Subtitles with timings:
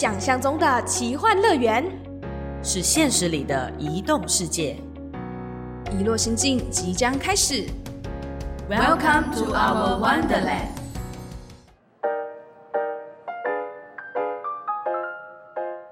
[0.00, 1.84] 想象中的奇幻乐园，
[2.62, 4.76] 是现实里的移动世界。
[5.90, 7.64] 遗落心境即将开始。
[8.70, 10.68] Welcome to our Wonderland.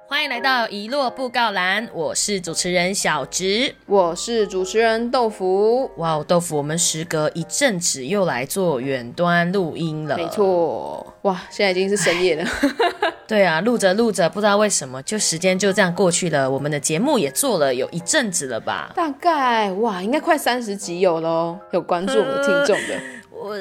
[0.08, 3.74] 欢迎来到遗落布告栏，我是主持人小植。
[3.86, 10.16] 我是主持人豆腐，哇哦，豆腐，我们时隔一阵子又来做远端录音了。
[10.16, 12.48] 没，错，哇，现在已经是深夜了，
[13.26, 16.50] 对啊，录着录着，不知道为什么，就时间就这样过去了。
[16.50, 18.92] 我们的节目也做了有一阵子了吧？
[18.94, 23.56] 大概哇，应该快三十集有喽，有关注我们的听众的， 我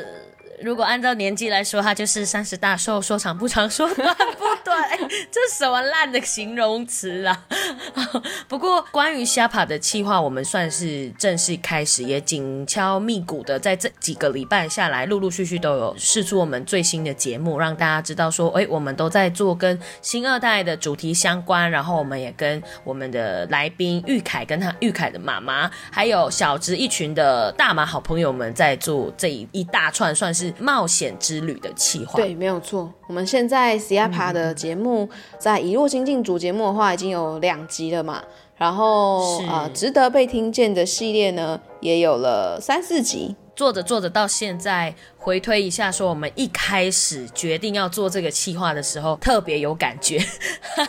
[0.65, 4.81] 如果按照年纪来说，他就是三十大寿，说长不长，说短不短。
[4.89, 4.97] 哎
[5.31, 7.43] 这什么烂的形容词啦！
[8.47, 32.19] 不过关于虾爬的企划，我们算是正式开始，也紧敲密鼓的，在这几个礼拜下来，陆陆续续都有试出我们最新的节目，让大家知道说，哎，我们都在做跟新二代的主题相关，然后我们也跟我们的来宾玉凯跟他玉凯的妈妈，还有小植一群的大马好朋友们在做这一一大串算是冒险之旅的企划。
[32.19, 32.91] 对，没有错。
[33.07, 38.23] 我们现在 C I P A 的节目，在一路心进主节目的话，已经有两集了嘛。
[38.57, 43.35] 然后是呃，值得被听见的系列呢，也有了三四集。
[43.55, 44.93] 做着做着到现在，
[45.25, 50.23] 回推一下，说我们一开始决定要做这个企划的时候，特别有感觉。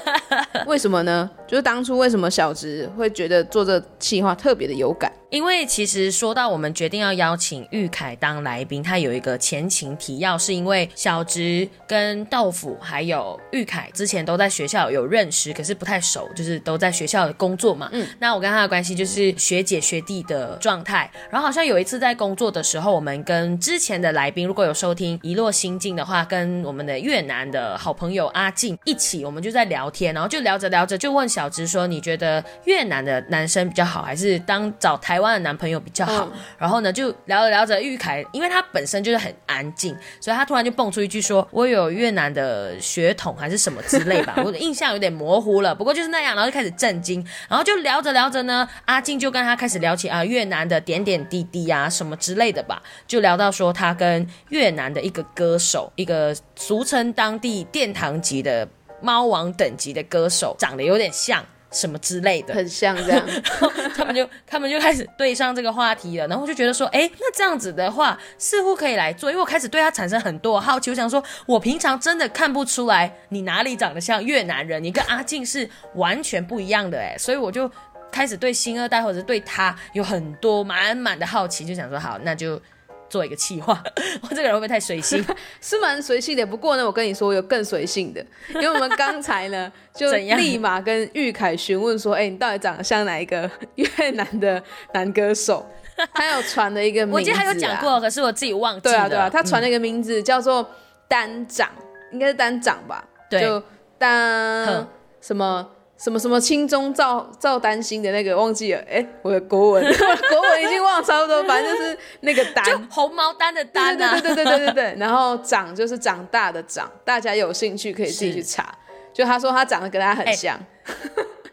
[0.67, 1.31] 为什么呢？
[1.48, 5.11] 就是当初为什么小植会觉得做这企划特别的有感？
[5.31, 17.89] 因为其实说到我们决定要邀请玉凯当来宾，他有一个前情提要，是因为小植跟豆腐还有玉凯之前都在学校有认识，可是不太熟，就是都在学校工作嘛。
[17.93, 21.11] 嗯，那我跟他的关系就是学姐学弟的状态。
[21.31, 36.28] 然后好像有一次在工作的时候，我们跟之前的来宾如果有收听《一落心境》的话，跟我们的越南的好朋友阿静一起，我们就在聊天，然后就聊着聊着就问小植说：“你觉得越南的男生比较好，还是当找台湾的男朋友比较好？”
[36.59, 44.34] 然后呢，就聊着聊着，玉凯因为他本身就是很安静，所以他突然就蹦出一句说：“我有越南的血统还是什么之类吧。
[44.45, 54.16] ”我的印象有点模糊了，不过就是那样，然后就开始震惊，然后就聊着聊着呢，阿静就跟他开始聊起啊越南的点点滴滴啊什么之类的吧，就聊到说他跟
[54.50, 58.69] 越南的一个歌手，一个俗称当地殿堂级的
[59.03, 63.22] 猫王等级的歌手，长得有点像什么之类的，很像这样。
[63.97, 70.91] 他们就他们就开始对上这个话题了，然后就觉得说，哎，那这样子的话，似乎可以来做，因为我开始对他产生很多好奇。
[70.91, 77.71] 我想说，我平常真的看不出来你哪里长得像越南人，你跟阿静是完全不一样的，哎，所以我就
[78.10, 82.60] 开始对新二代或者对他有很多满满的好奇，就想说，好，那就。
[83.09, 83.83] 做一个企划，
[84.22, 85.25] 我这个人会不会太随性？
[85.61, 88.25] 是蛮随性的，不过呢，我跟你说有更随性的，
[88.55, 94.62] 因为我们刚才呢 就立马跟玉凯询问说，哎、你到底长得像哪一个越南的
[94.93, 95.65] 男歌手？
[96.12, 97.75] 他有传了一个名字、我记得他有讲。
[97.81, 98.93] 过，可是我自己忘记了。
[98.93, 100.69] 对啊，对啊，他传嗯了一个名字、叫做
[101.09, 101.71] 单长，
[102.12, 103.03] 应该是单长吧？
[103.31, 103.62] 对就
[103.97, 104.87] 单
[105.23, 105.67] 什么。
[105.99, 109.83] 什么什么轻中赵赵丹心的那个忘记了，哎、我的国文
[110.31, 114.97] 国文已经忘了差不多，反正就是那个丹，就红毛丹的丹啊，对对对对对对对。
[115.01, 118.75] 然后长就是长大的长，大家有兴趣可以自己去查。
[119.12, 120.61] 就他说他长得跟他很像，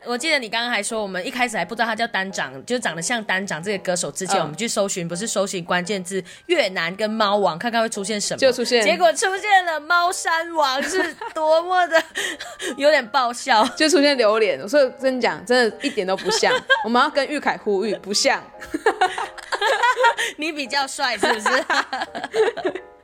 [0.05, 4.11] 我记得你刚刚还说，我们一开始还不知道他叫单长，就长得像单长这个歌手。
[4.11, 12.03] 之前嗯我们去搜寻，不是搜寻关键字越南跟猫王，看看会出现什么，就出现结果出现了猫山王，是多么的
[12.77, 13.65] 有点爆笑。
[13.75, 14.67] 就出现榴莲。
[14.67, 16.53] 所以跟你讲，真的一点都不像。
[16.83, 18.43] 我们要跟玉凯呼吁，不像。
[20.37, 21.49] 你比较帅是不是？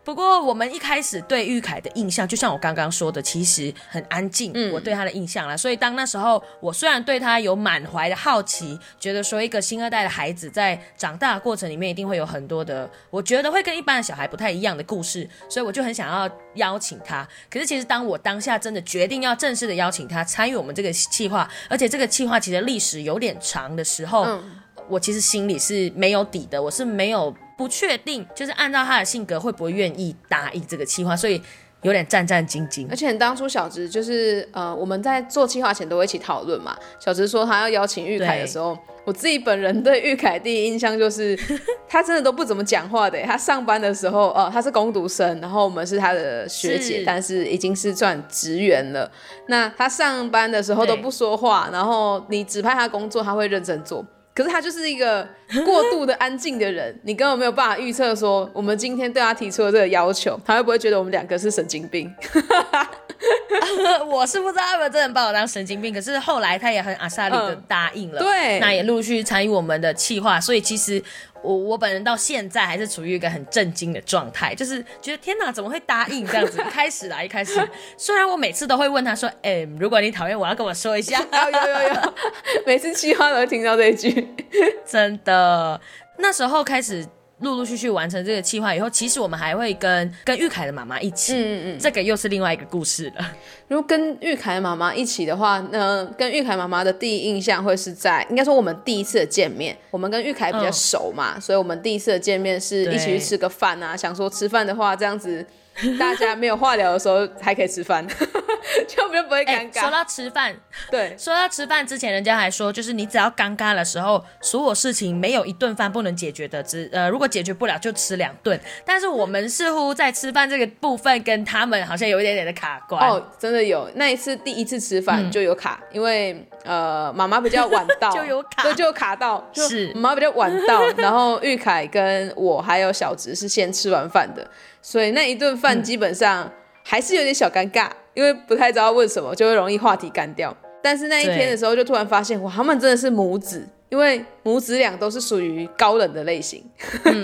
[0.09, 4.51] 不过我们一开始对玉凯的印象，就像我刚刚说的，其实很安静。
[4.55, 17.27] 嗯我对他的印象啦，所以当那时候我虽然对他有满怀的好奇，觉得说一个新二代的孩子在长大的过程里面一定会有很多的，我觉得会跟一般的小孩不太一样的故事，所以我就很想要邀请他。
[17.47, 24.43] 可是其实当我当下真的决定要正式的邀请他参与我们这个计划，而且这个计划其实历史有点长的时候，嗯
[24.87, 31.41] 我其实心里是没有底的，我是没有不确定，就是按照他的性格会不会愿意答应这个计划，所以
[31.81, 32.95] 有点战战兢兢而。
[32.95, 36.77] 且当初小直就是呃，我们在做计划前都会一起讨论嘛。
[37.01, 41.37] 小直说他要邀请玉凯的时候，我自己本人对玉凯第一印象就是
[41.89, 43.21] 他真的都不怎么讲话的。
[43.23, 49.11] 他上班的时候，呃，他是工读生，然后我们是他的学姐，是但是已经是算职员了。
[49.47, 54.05] 那他上班的时候都不说话，然后你指派他工作，他会认真做。
[54.33, 55.27] 可是他就是一个
[55.65, 62.13] 过度的安静的人，你根本没有办法预测说我们今天对他提出的这个要求，他会不会觉得我们两个是神经病？
[64.07, 71.03] 我是不知道他们真的把我当神经病，可是后来他也很阿萨利的答应了，对，那也陆续参与我们的企划，所以其实
[71.41, 76.59] 我我本人到现在还是处于一个很震惊的状态，就是觉得天哪，怎么会答应这样子？
[76.59, 77.59] 一开始啦，一开始，
[77.97, 82.13] 虽然我每次都会问他说，哎，如果你讨厌我要跟我说一下，有有有有，
[82.65, 84.27] 每次计划都会听到这一句，
[84.85, 85.79] 真的，
[86.17, 87.07] 那时候开始。
[87.41, 93.31] 陆陆续续完成这个计划以后，其实我们还会跟跟玉凯的妈妈一起，嗯嗯嗯，这个又是另外一个故事了。
[93.67, 105.45] 如果跟玉凯妈妈一起的话，那跟玉凯妈妈的第一印象会是在，应该说我们第一次的见面，我们跟玉凯比较熟嘛，所以我们第一次的见面是一起去吃个饭啊，想说吃饭的话这样子。
[105.99, 108.15] 大家没有话聊的时候还可以吃饭，就
[109.07, 109.81] 不就不会尴尬。
[109.81, 110.55] 说到吃饭，
[110.91, 118.59] 对，说到吃饭之前，人家还说，就是你只要尴尬的时候，所有事情没有一顿饭不能解决的，只呃，如果解决不了就吃两顿。
[118.85, 123.09] 但是我们似乎在吃饭这个部分跟他们好像有一点点的卡关。
[123.09, 134.45] 哦，真的有，那一次第一次吃饭就有卡，因为呃妈妈比较晚到， 就有卡，对，就卡到，是妈妈比较晚到，然后玉凯跟我还有小直是先吃完饭的。
[134.81, 136.51] 所以那一顿饭基本上
[136.83, 140.55] 还是有点小尴尬，因为不太知道问什么，就会容易话题干掉。
[140.81, 146.63] 但是那一天的时候，就突然发现，哇，他们真的是母子，因为母子俩都是属于高冷的类型。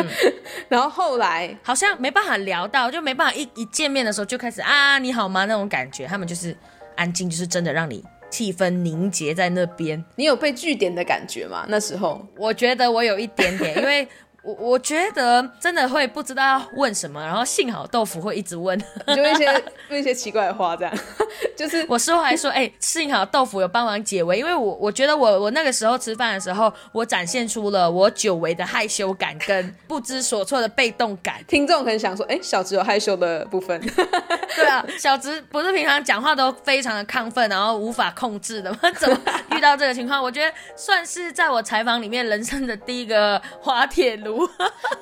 [0.68, 6.56] 然后后来好像没办法聊到，就没办法一一见面的时候就开始啊你好吗那种感觉，他们就是
[6.98, 10.04] 安静，就是真的让你气氛凝结在那边。
[10.18, 11.66] 你有被据点的感觉吗？
[11.70, 14.06] 那时候我觉得我有一点点，因为。
[14.46, 18.80] 我我觉得真的会不知道要问什么，然后幸好豆腐会一直问，
[19.16, 20.94] 就一些问一些奇怪的话，这样。
[21.56, 31.36] 就是我事后还说，哎，幸好豆腐有帮忙解围，因为我我觉得我我那个时候吃饭的时候，我展现出了我久违的害羞感跟不知所措的被动感。
[31.48, 33.80] 听众可能想说，哎，小直有害羞的部分。
[34.56, 38.80] 对啊，小直不是平常讲话都非常的亢奋，然后无法控制的吗？
[38.98, 39.20] 怎么
[39.52, 40.22] 遇到这个情况？
[40.22, 44.48] 我觉得算是在我采访里面人生的第一个滑铁卢。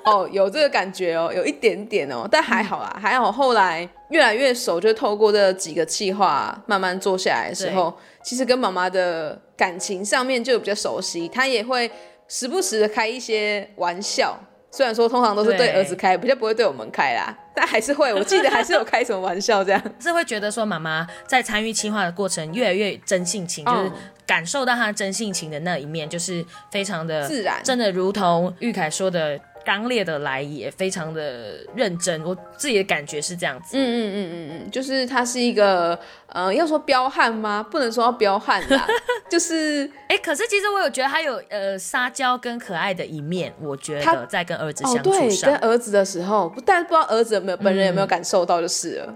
[0.04, 3.32] 哦，有这个感觉哦，有一点点哦，但还好啦，还好。
[3.32, 7.92] 后来越来越熟，就透过这几个计划慢慢做下来的时候，
[8.24, 11.28] 其实跟妈妈的感情上面就比较熟悉。
[11.28, 11.90] 她也会
[12.28, 14.40] 时不时的开一些玩笑，
[14.70, 18.14] 虽然说通常都是对儿子开，比较不会对我们开啦，但还是会。
[18.14, 23.92] 我记得还是有开什么玩笑这样， 是会觉得说妈妈在参与计划的过程越来越真性情，就是。
[24.26, 32.24] 感受到她真性情的那一面，就是非常的自然，真的如同玉凯说的刚烈的来也，非常的认真。
[32.24, 33.78] 我自己的感觉是这样子。
[33.78, 37.66] 嗯嗯嗯嗯嗯，就是他是一个，呃，要说彪悍吗？
[37.70, 38.88] 不能说彪悍啦，
[39.30, 43.54] 就是，哎，可是其实我有觉得他有呃撒娇跟可爱的一面。
[43.62, 49.16] 我觉得在跟儿子相处上，跟儿子的时候，但不知道儿子有没有本人有没有感受到就是了。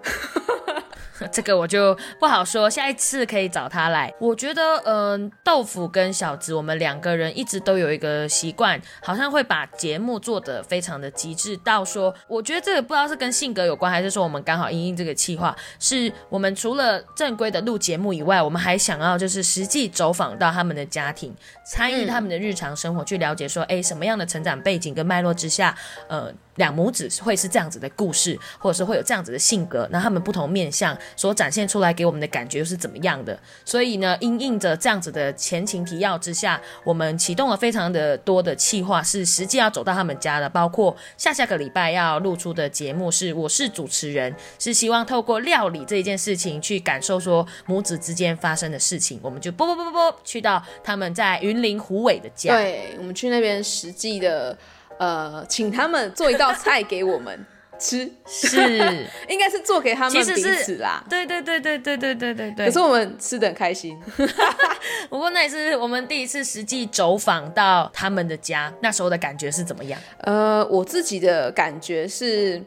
[1.32, 4.14] 这个我就不好说，下一次可以找他来。
[4.20, 21.36] 我觉得，嗯，豆腐跟小子，我们两个人一直都有一个习惯，好像会把节目做得非常的极致，到说，我觉得这个不知道是跟性格有关，还是说我们刚好因应这个计划，是我们除了正规的录节目以外，我们还想要就是实际走访到他们的家庭，
[21.66, 25.76] 参与他们的日常生活，去了解说，哎，什么样的成长背景跟脉络之下，
[26.08, 26.32] 呃。
[26.58, 33.40] 两母子会是这样子的故事，或者是会有这样子的性格，那他们不同面相所展现出来给我们的感觉又是怎么样的？
[33.66, 54.58] 所以呢，因应着这样子的前情提要之下，我们启动了非常的多的企划，是实际要走到他们家的，包括下下个礼拜要露出的节目是我是主持人，是希望透过料理这一件事情去感受说母子之间发生的事情，我们就啵啵啵啵啵去到他们在云林虎尾的家，对，我们去那边实际的。
[55.00, 57.46] 呃，请他们做一道菜给我们
[57.80, 58.58] 吃，是
[59.30, 61.04] 应该是做给他们彼此啦。
[61.10, 62.66] 对对对对对对对对对。
[62.66, 64.00] 可是我们吃的很开心。
[65.10, 70.00] 不过那也是我们第一次实际走访到他们的家，那时候的感觉是怎么样？
[70.22, 72.62] 呃，我自己的感觉是，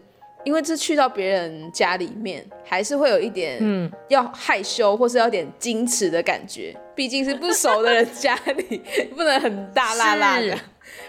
[0.44, 8.36] 因为这去到别人家里面，还是会有一点嗯，要害羞或是要点矜持的感觉，毕竟是不熟的人家
[8.70, 8.80] 里，
[9.16, 10.56] 不能很大辣辣的。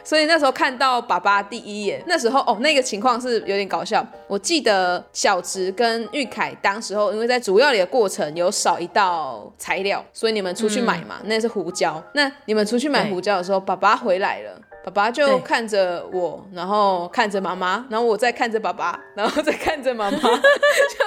[0.04, 4.06] 所以那时候看到爸爸第一眼，那时候哦，那个情况是有点搞笑。
[4.28, 12.02] 我记得小植跟玉凯当时候，因为在主要里的过程有少一道材料，所以你们出去买嘛，那是胡椒。
[12.14, 21.06] 那你们出去买胡椒的时候，爸爸回来了，爸爸就看着我，然后看着妈妈，然后我再看着爸爸，然后再看着妈妈， 就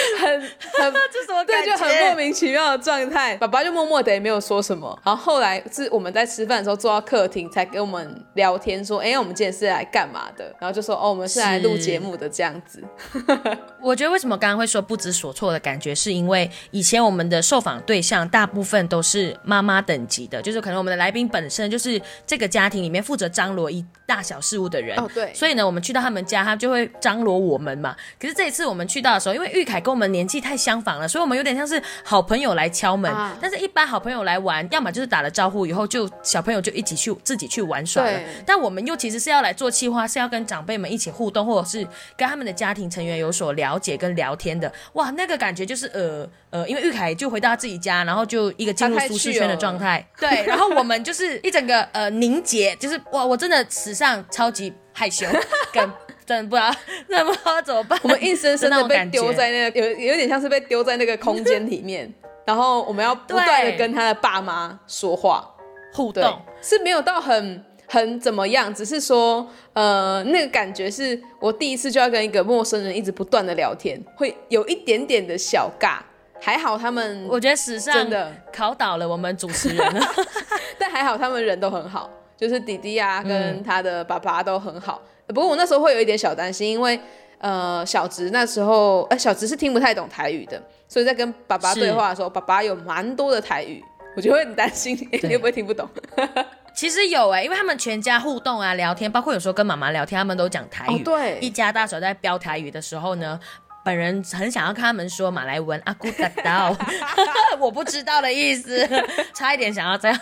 [0.20, 3.36] 很很 这什么感对，就很莫名其妙的状态。
[3.36, 4.98] 爸爸就默默的也没有说什么。
[5.04, 12.82] 然后后来是我们在吃饭的时候坐到客厅，才跟我们聊天说：“哎，我们今天是来干嘛的？”然后就说：“哦，我们是来录节目的这样子。
[13.82, 24.98] ”我觉得为什么刚刚会说不知所措的感觉，是因为以前我们的受访对象大部分都是妈妈等级的，就是可能我们的来宾本身就是这个家庭里面负责张罗一大小事务的人。
[24.98, 25.32] 哦，对。
[25.32, 27.94] 所以呢，我们去到他们家，他就会张罗我们嘛。
[28.20, 33.08] 可是这一次我们去到的时候，因为玉凯跟我们年纪太相仿了，所以我们有点像是好朋友来敲门。
[33.40, 38.18] 但是，一般好朋友来玩，要么就是打了招呼以后，就小朋友就一起去自己去玩耍了。
[38.44, 44.72] 但我们又其实是要来做企划，是要跟长辈们一起互动，或者是跟他们的家庭成员有所了解跟聊天的。
[44.94, 50.04] 哇，那个感觉就是呃呃，因为玉凯就回到他自己家，然后就一个进入舒适圈的状态。
[50.18, 55.24] 对， 然后我们就是一整个呃凝结，就是哇，我真的史上超级害羞，
[55.72, 55.88] 跟。
[56.26, 56.74] 真的不知道，
[57.08, 57.98] 真的不知道怎么办。
[58.02, 62.12] 我们硬生生的被丢在那个，有有点像是被丢在那个空间里面，
[62.44, 65.48] 然后我们要不断的跟他的爸妈说话
[65.94, 75.98] 互动，是没有到很很怎么样，只是说，呃，那个感觉是我第一次就要跟一个陌生人一直不断的聊天，会有一点点的小尬。
[76.38, 80.02] 还好他们，我觉得史上真的考倒了我们主持人，
[80.78, 85.00] 但还好他们人都很好，就是弟弟啊跟他的爸爸都很好。
[85.28, 86.98] 不过我那时候会有一点小担心，因为
[87.38, 93.82] 呃小直那时候，呃小直是听不太懂台语的，所以在跟爸爸对话的时候，爸爸有蛮多的台语，
[94.16, 95.88] 我就会很担心你会不会听不懂。
[96.74, 101.02] 其实有哎，因为他们全家互动啊聊天，包括有时候跟妈妈聊天，他们都讲台语。
[101.02, 103.40] 对，一家大小在飙台语的时候呢。
[103.86, 106.76] 本人很想要看他们说马来文阿古达道，
[107.60, 108.84] 我不知道的意思，
[109.32, 110.20] 差一点想要这样。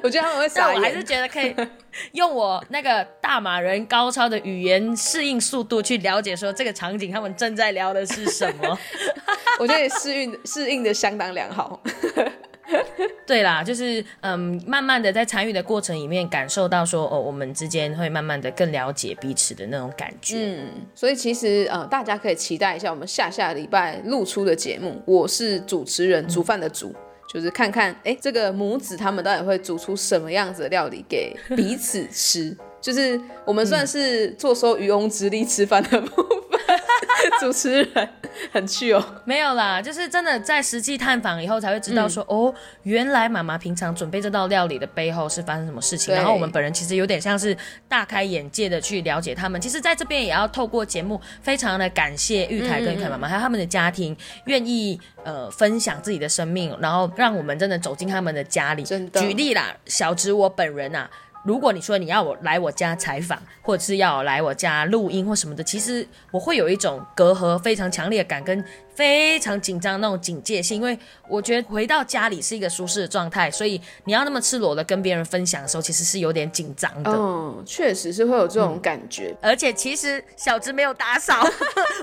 [0.00, 1.52] 我觉得他们会傻我还是觉得可以
[2.12, 8.78] 用我那个大马人高超的语言适应速度去了解说这个场景他们正在聊的是什么。
[9.58, 11.80] 我觉得适应适应的相当良好。
[13.26, 20.36] 对啦，就是嗯，慢慢的在参与的过程里面，感受到说哦，我们之间会慢慢的更了解彼此的那种感觉。
[20.38, 25.02] 嗯，所以其实呃，大家可以期待一下我们下下礼拜露出的节目。
[25.06, 26.94] 我是主持人，煮饭的煮，
[27.32, 32.56] 就是看看哎，这个母子他们到底会煮出什么样子的料理给彼此吃。
[32.80, 36.02] 就是我们算是坐收渔翁之利吃饭的，
[37.44, 38.08] 主持人
[38.50, 39.04] 很趣哦。
[39.26, 42.52] 没有啦，就是真的在实际探访以后才会知道说，哦，
[42.84, 46.14] 原来妈妈平常准备这道料理的背后是发生什么事情。
[46.14, 47.54] 然后我们本人其实有点像是
[47.86, 49.60] 大开眼界的去了解他们。
[49.60, 58.82] 其实，在这边也要透过节目，非常的感谢玉凯跟玉凯妈妈还有他们的家庭，愿意呃分享自己的生命，然后让我们真的走进他们的家里。
[58.84, 61.10] 真的，举例啦，小植我本人啊。
[61.44, 68.64] 如果你说你要我来我家采访，或者是要来我家录音或什么的，其实我会有一种隔阂非常强烈的感跟。
[68.94, 70.98] 非常紧张那种警戒性，因为
[71.28, 77.10] 我觉得回到家里是一个舒适的状态，所以你要那么赤裸的跟别人分享的时候，其实是有点紧张的。
[77.10, 79.34] 嗯，确实是会有这种感觉。
[79.40, 81.44] 而且其实小芝没有打扫，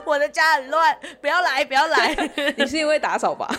[0.05, 2.15] 我的家很乱，不要来，不要来。
[2.57, 3.53] 你是因为打扫吧？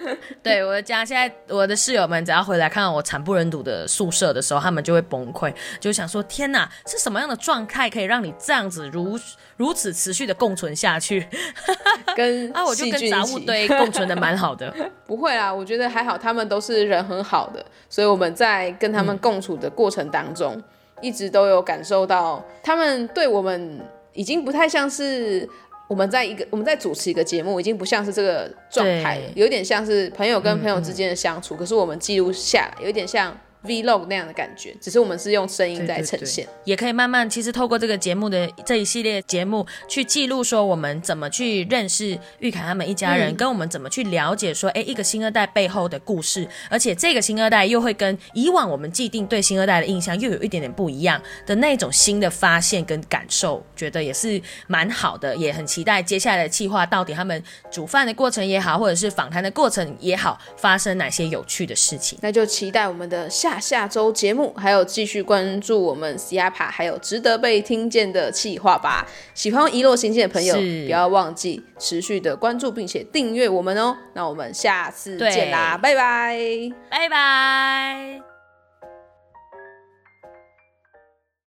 [0.42, 9.18] 对，我的家现在我的室友们只要回来看到我惨不忍睹的宿舍的时候，他们就会崩溃，就想说：天哪，是什么样的状态可以让你这样子如
[9.58, 11.28] 如此持续的共存下去？
[12.16, 14.72] 跟啊，我就跟杂物堆 共存的蛮好的。
[15.06, 20.62] 不会啦，我觉得还好，他们都是人很好的，所以我们在跟他们共处的过程当中，
[21.00, 23.80] 一直都有感受到，他们对我们
[24.12, 25.48] 已经不太像是
[25.88, 31.54] 我们在一个我们在主持一个节目，已经不像是这个状态，有点像是朋友跟朋友之间的相处。
[31.56, 33.36] 可是我们记录下来，有点像。
[33.64, 63.49] Vlog 那样的感觉，只是我们是用声音在呈现，也可以慢慢，其实透过这个节目的这一系列节目去记录，说我们怎么去认识玉凯他们一家人，跟我们怎么去了解说，哎，一个新二代背后的故事，而且这个新二代又会跟以往我们既定对新二代的印象又有一点点不一样的那种新的发现跟感受，觉得也是蛮好的，也很期待接下来的计划到底他们煮饭的过程也好，或者是访谈的过程也好，发生哪些有趣的事情，那就期待我们的下。
[63.58, 69.06] 下周节目还有继续关注我们 C R P，还有值得被听见的企划吧。
[69.34, 73.96] 喜欢遗落行进的朋友，不要忘记持续的关注并且订阅我们哦。
[74.14, 76.38] 那我们下次见啦，拜拜，
[76.90, 78.29] 拜拜。